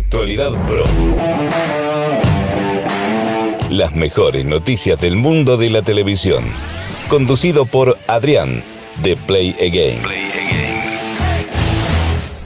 [0.00, 0.84] Actualidad Pro.
[3.68, 6.42] Las mejores noticias del mundo de la televisión.
[7.08, 8.64] Conducido por Adrián,
[9.02, 10.02] de Play Again.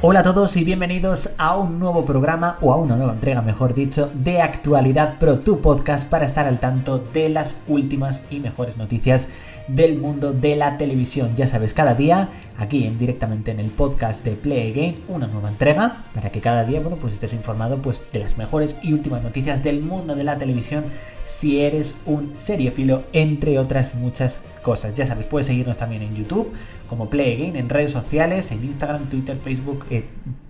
[0.07, 3.73] Hola a todos y bienvenidos a un nuevo programa, o a una nueva entrega mejor
[3.73, 8.77] dicho, de Actualidad Pro, tu podcast para estar al tanto de las últimas y mejores
[8.77, 9.29] noticias
[9.69, 11.35] del mundo de la televisión.
[11.35, 15.49] Ya sabes, cada día, aquí en, directamente en el podcast de Play Again, una nueva
[15.49, 19.23] entrega, para que cada día, bueno, pues estés informado pues, de las mejores y últimas
[19.23, 20.85] noticias del mundo de la televisión,
[21.23, 24.95] si eres un seriefilo, entre otras muchas cosas.
[24.95, 26.53] Ya sabes, puedes seguirnos también en YouTube,
[26.89, 30.05] como Play Again, en redes sociales, en Instagram, Twitter, Facebook, eh,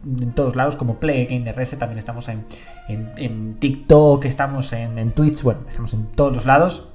[0.07, 2.45] en todos lados como Play Game RS, también estamos en,
[2.88, 6.88] en, TikTok, estamos en, en, Twitch, bueno, estamos en todos los lados.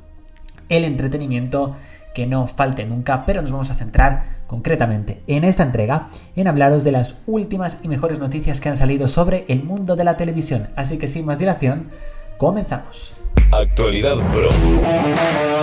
[0.69, 1.75] El entretenimiento
[2.13, 6.83] que no falte nunca, pero nos vamos a centrar concretamente en esta entrega en hablaros
[6.83, 10.69] de las últimas y mejores noticias que han salido sobre el mundo de la televisión.
[10.75, 11.89] Así que sin más dilación,
[12.37, 13.13] comenzamos.
[13.51, 15.58] Actualidad Pro.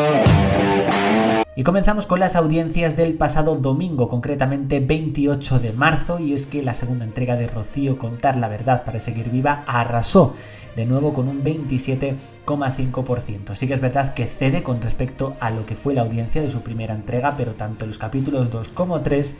[1.58, 6.62] Y comenzamos con las audiencias del pasado domingo, concretamente 28 de marzo, y es que
[6.62, 10.34] la segunda entrega de Rocío Contar la Verdad para seguir viva arrasó
[10.76, 13.54] de nuevo con un 27,5%.
[13.54, 16.50] Sí que es verdad que cede con respecto a lo que fue la audiencia de
[16.50, 19.34] su primera entrega, pero tanto los capítulos 2 como 3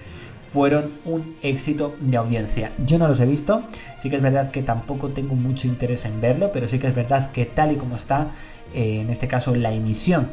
[0.50, 2.72] fueron un éxito de audiencia.
[2.78, 3.64] Yo no los he visto,
[3.98, 6.94] sí que es verdad que tampoco tengo mucho interés en verlo, pero sí que es
[6.94, 8.30] verdad que tal y como está,
[8.72, 10.30] eh, en este caso la emisión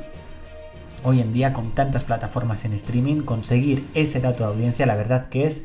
[1.04, 5.28] hoy en día con tantas plataformas en streaming, conseguir ese dato de audiencia, la verdad
[5.28, 5.64] que es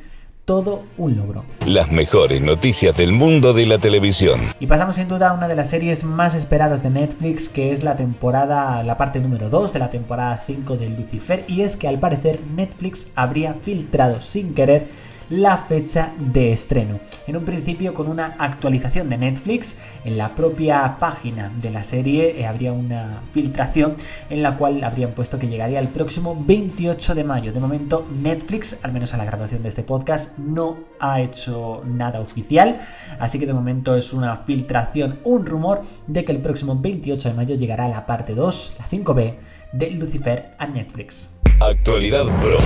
[0.48, 1.44] todo un logro.
[1.66, 4.40] Las mejores noticias del mundo de la televisión.
[4.58, 7.82] Y pasamos sin duda a una de las series más esperadas de Netflix, que es
[7.82, 11.86] la temporada, la parte número 2 de la temporada 5 de Lucifer, y es que
[11.86, 14.88] al parecer Netflix habría filtrado sin querer
[15.30, 17.00] la fecha de estreno.
[17.26, 22.40] En un principio con una actualización de Netflix, en la propia página de la serie
[22.40, 23.94] eh, habría una filtración
[24.30, 27.52] en la cual habrían puesto que llegaría el próximo 28 de mayo.
[27.52, 32.20] De momento Netflix, al menos a la grabación de este podcast, no ha hecho nada
[32.20, 32.80] oficial,
[33.18, 37.34] así que de momento es una filtración, un rumor de que el próximo 28 de
[37.34, 39.36] mayo llegará la parte 2, la 5B
[39.72, 41.30] de Lucifer a Netflix.
[41.60, 42.58] Actualidad Pro.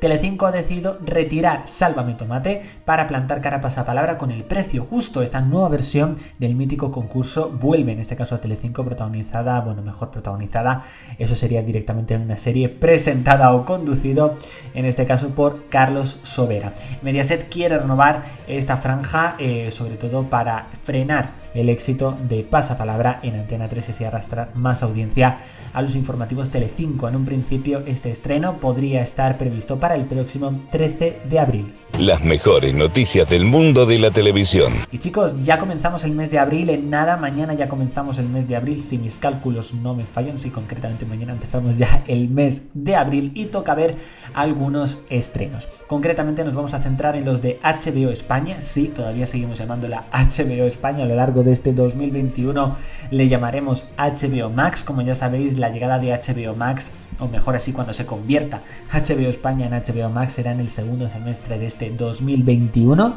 [0.00, 5.22] Telecinco ha decidido retirar Sálvame Tomate para plantar cara a pasapalabra con el precio justo.
[5.22, 10.10] Esta nueva versión del mítico concurso vuelve, en este caso a Telecinco, protagonizada, bueno, mejor
[10.10, 10.84] protagonizada,
[11.18, 14.36] eso sería directamente en una serie presentada o conducido,
[14.74, 16.72] en este caso por Carlos Sobera.
[17.02, 23.34] Mediaset quiere renovar esta franja, eh, sobre todo para frenar el éxito de pasapalabra en
[23.34, 25.38] Antena 3 y arrastrar más audiencia
[25.72, 27.08] a los informativos Telecinco.
[27.08, 31.74] En un principio, este estreno podría estar previsto para el próximo 13 de abril.
[31.98, 34.72] Las mejores noticias del mundo de la televisión.
[34.92, 38.46] Y chicos, ya comenzamos el mes de abril, en nada, mañana ya comenzamos el mes
[38.46, 42.62] de abril, si mis cálculos no me fallan, si concretamente mañana empezamos ya el mes
[42.72, 43.96] de abril y toca ver
[44.32, 45.68] algunos estrenos.
[45.88, 50.66] Concretamente nos vamos a centrar en los de HBO España, sí, todavía seguimos llamándola HBO
[50.66, 52.76] España, a lo largo de este 2021
[53.10, 57.72] le llamaremos HBO Max, como ya sabéis, la llegada de HBO Max, o mejor así
[57.72, 61.87] cuando se convierta HBO España en HBO Max será en el segundo semestre de este
[61.90, 63.14] 2021.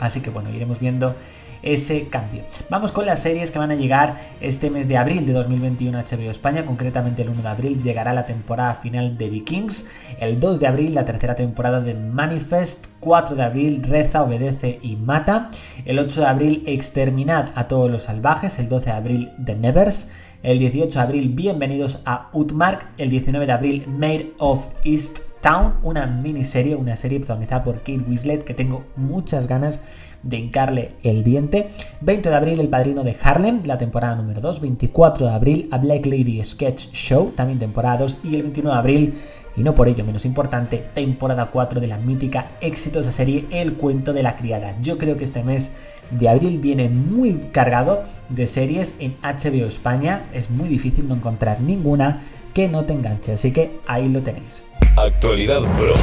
[0.00, 1.14] Así que bueno, iremos viendo
[1.62, 2.42] ese cambio.
[2.68, 6.02] Vamos con las series que van a llegar este mes de abril de 2021 a
[6.02, 6.66] HBO España.
[6.66, 9.86] Concretamente el 1 de abril llegará la temporada final de Vikings.
[10.18, 12.86] El 2 de abril la tercera temporada de Manifest.
[13.00, 15.48] 4 de abril Reza, Obedece y Mata.
[15.84, 18.58] El 8 de abril Exterminad a todos los salvajes.
[18.58, 20.08] El 12 de abril The Nevers.
[20.42, 22.88] El 18 de abril Bienvenidos a Utmark.
[22.98, 28.04] El 19 de abril Made of East Town, una miniserie, una serie protagonizada por Kate
[28.08, 29.80] Winslet que tengo muchas ganas
[30.22, 31.68] de hincarle el diente.
[32.00, 34.60] 20 de abril El Padrino de Harlem, la temporada número 2.
[34.60, 38.18] 24 de abril A Black Lady Sketch Show, también temporada 2.
[38.22, 39.14] Y el 29 de abril,
[39.56, 44.12] y no por ello menos importante, temporada 4 de la mítica exitosa serie El Cuento
[44.12, 44.76] de la Criada.
[44.80, 45.72] Yo creo que este mes
[46.12, 50.26] de abril viene muy cargado de series en HBO España.
[50.32, 52.22] Es muy difícil no encontrar ninguna
[52.54, 54.64] que no te enganche, así que ahí lo tenéis.
[54.96, 55.94] Actualidad Pro.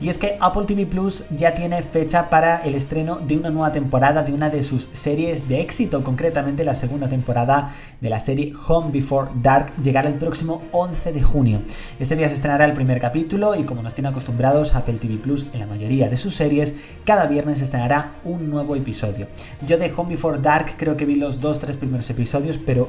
[0.00, 3.72] Y es que Apple TV Plus ya tiene fecha para el estreno de una nueva
[3.72, 8.52] temporada de una de sus series de éxito, concretamente la segunda temporada de la serie
[8.68, 11.62] Home Before Dark, llegará el próximo 11 de junio.
[11.98, 15.46] Este día se estrenará el primer capítulo y como nos tiene acostumbrados Apple TV Plus
[15.52, 19.26] en la mayoría de sus series, cada viernes se estrenará un nuevo episodio.
[19.66, 22.88] Yo de Home Before Dark creo que vi los dos, tres primeros episodios, pero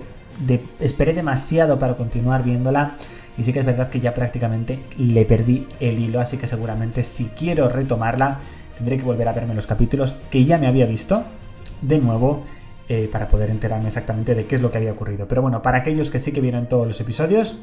[0.79, 2.95] esperé demasiado para continuar viéndola
[3.39, 7.03] y sí que es verdad que ya prácticamente le perdí el hilo, así que seguramente
[7.03, 8.37] si quiero retomarla
[8.77, 11.23] tendré que volver a verme los capítulos que ya me había visto
[11.81, 12.43] de nuevo
[12.89, 15.27] eh, para poder enterarme exactamente de qué es lo que había ocurrido.
[15.27, 17.57] Pero bueno, para aquellos que sí que vieron todos los episodios,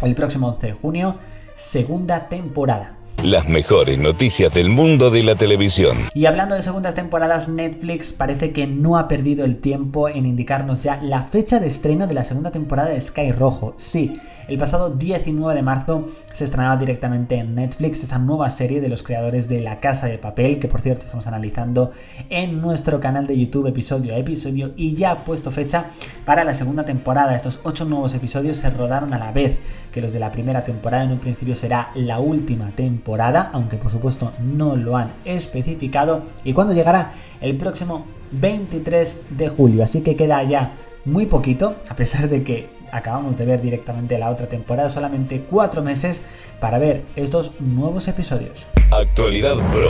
[0.00, 1.16] el próximo 11 de junio,
[1.54, 5.96] segunda temporada las mejores noticias del mundo de la televisión.
[6.14, 10.82] Y hablando de segundas temporadas, Netflix parece que no ha perdido el tiempo en indicarnos
[10.82, 13.74] ya la fecha de estreno de la segunda temporada de Sky Rojo.
[13.78, 18.88] Sí, el pasado 19 de marzo se estrenaba directamente en Netflix esa nueva serie de
[18.88, 21.92] los creadores de La Casa de Papel, que por cierto estamos analizando
[22.28, 25.86] en nuestro canal de YouTube episodio a episodio y ya ha puesto fecha
[26.26, 27.34] para la segunda temporada.
[27.34, 29.58] Estos ocho nuevos episodios se rodaron a la vez
[29.92, 31.04] que los de la primera temporada.
[31.04, 33.03] En un principio será la última temporada
[33.52, 39.84] aunque por supuesto no lo han especificado, y cuando llegará el próximo 23 de julio.
[39.84, 44.30] Así que queda ya muy poquito, a pesar de que acabamos de ver directamente la
[44.30, 46.22] otra temporada, solamente cuatro meses
[46.60, 48.66] para ver estos nuevos episodios.
[48.90, 49.88] Actualidad Pro.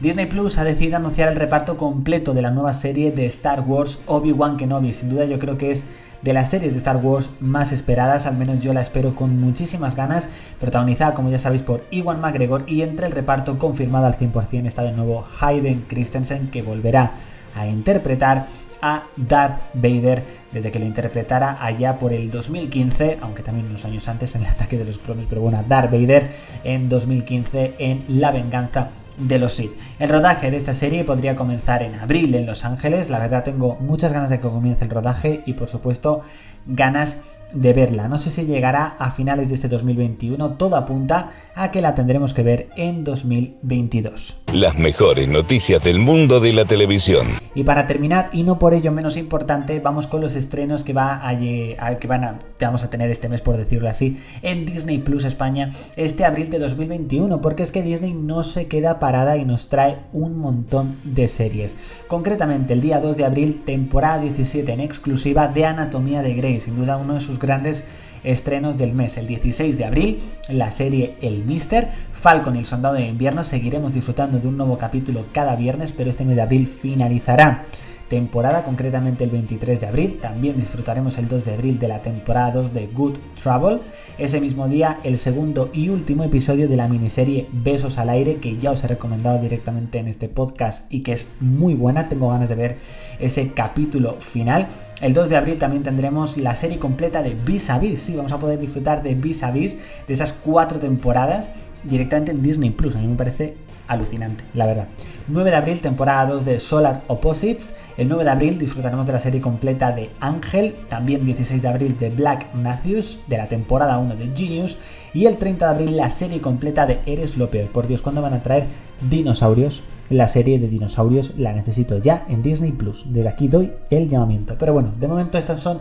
[0.00, 4.00] Disney Plus ha decidido anunciar el reparto completo de la nueva serie de Star Wars
[4.06, 4.92] Obi-Wan Kenobi.
[4.92, 5.86] Sin duda yo creo que es
[6.20, 9.96] de las series de Star Wars más esperadas, al menos yo la espero con muchísimas
[9.96, 10.28] ganas,
[10.60, 14.82] protagonizada como ya sabéis por Iwan McGregor y entre el reparto confirmado al 100% está
[14.82, 17.12] de nuevo Hayden Christensen que volverá
[17.54, 18.46] a interpretar
[18.82, 24.06] a Darth Vader desde que lo interpretara allá por el 2015, aunque también unos años
[24.08, 26.30] antes en el ataque de los clones, pero bueno, Darth Vader
[26.64, 29.72] en 2015 en La Venganza de los Sith.
[29.98, 33.10] El rodaje de esta serie podría comenzar en abril en Los Ángeles.
[33.10, 36.22] La verdad tengo muchas ganas de que comience el rodaje y por supuesto
[36.66, 37.18] ganas
[37.52, 38.08] de verla.
[38.08, 42.34] No sé si llegará a finales de este 2021, todo apunta a que la tendremos
[42.34, 44.36] que ver en 2022.
[44.52, 47.26] Las mejores noticias del mundo de la televisión.
[47.54, 51.26] Y para terminar, y no por ello menos importante, vamos con los estrenos que, va
[51.26, 55.24] a, que van a, vamos a tener este mes, por decirlo así, en Disney Plus
[55.24, 59.68] España este abril de 2021, porque es que Disney no se queda parada y nos
[59.68, 61.76] trae un montón de series.
[62.08, 66.76] Concretamente, el día 2 de abril, temporada 17 en exclusiva de Anatomía de Grey, sin
[66.76, 67.84] duda uno de sus grandes
[68.24, 69.16] estrenos del mes.
[69.16, 70.18] El 16 de abril,
[70.48, 73.44] la serie El Mister, Falcon y el Soldado de Invierno.
[73.44, 77.66] Seguiremos disfrutando de un nuevo capítulo cada viernes, pero este mes de abril finalizará
[78.08, 80.18] temporada, concretamente el 23 de abril.
[80.20, 83.80] También disfrutaremos el 2 de abril de la temporada 2 de Good Trouble.
[84.18, 88.56] Ese mismo día, el segundo y último episodio de la miniserie Besos al Aire, que
[88.56, 92.08] ya os he recomendado directamente en este podcast y que es muy buena.
[92.08, 92.76] Tengo ganas de ver
[93.18, 94.68] ese capítulo final.
[95.00, 98.00] El 2 de abril también tendremos la serie completa de Vis a Vis.
[98.00, 99.76] Sí, vamos a poder disfrutar de Vis a Vis,
[100.06, 101.50] de esas cuatro temporadas
[101.84, 102.96] directamente en Disney Plus.
[102.96, 104.88] A mí me parece alucinante, la verdad.
[105.28, 107.74] 9 de abril, temporada 2 de Solar Opposites.
[107.96, 110.74] El 9 de abril disfrutaremos de la serie completa de Ángel.
[110.88, 114.76] También 16 de abril de Black Matthews, de la temporada 1 de Genius.
[115.14, 117.70] Y el 30 de abril la serie completa de Eres lo peor.
[117.70, 118.66] Por Dios, ¿cuándo van a traer
[119.08, 119.82] dinosaurios?
[120.08, 123.06] La serie de dinosaurios la necesito ya en Disney Plus.
[123.08, 124.56] Desde aquí doy el llamamiento.
[124.56, 125.80] Pero bueno, de momento estas son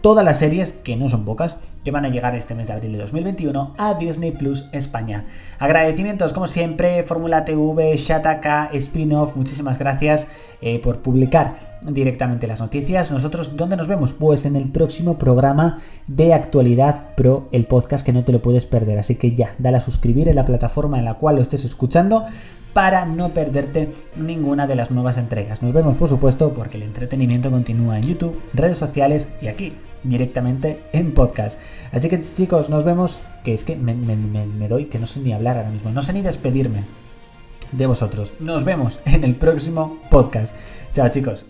[0.00, 2.92] todas las series, que no son pocas, que van a llegar este mes de abril
[2.92, 5.24] de 2021 a Disney Plus España.
[5.58, 10.28] Agradecimientos, como siempre, Fórmula TV, Shataka, Spin-off, muchísimas gracias
[10.60, 13.10] eh, por publicar directamente las noticias.
[13.10, 14.12] Nosotros, ¿dónde nos vemos?
[14.12, 18.66] Pues en el próximo programa de Actualidad Pro, el podcast que no te lo puedes
[18.66, 18.98] perder.
[18.98, 22.24] Así que ya, dale a suscribir en la plataforma en la cual lo estés escuchando
[22.72, 25.62] para no perderte ninguna de las nuevas entregas.
[25.62, 29.74] Nos vemos, por supuesto, porque el entretenimiento continúa en YouTube, redes sociales y aquí,
[30.04, 31.58] directamente en podcast.
[31.92, 35.56] Así que chicos, nos vemos, que es que me, doy, que no sé ni hablar
[35.56, 36.84] ahora mismo, no sé ni despedirme
[37.72, 38.34] de vosotros.
[38.40, 40.54] Nos vemos en el próximo podcast.
[40.94, 41.46] Chao chicos.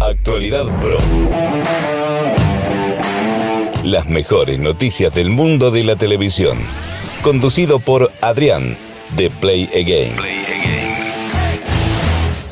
[0.00, 0.98] Actualidad Pro.
[3.84, 6.58] Las mejores noticias del mundo de la televisión.
[7.22, 8.76] Conducido por Adrián
[9.16, 10.33] de Play Again.